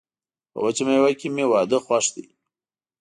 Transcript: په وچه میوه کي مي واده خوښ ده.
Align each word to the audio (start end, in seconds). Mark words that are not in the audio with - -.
په 0.51 0.59
وچه 0.65 0.83
میوه 0.87 1.11
کي 1.19 1.27
مي 1.35 1.45
واده 1.51 1.77
خوښ 1.85 2.05
ده. 2.15 2.23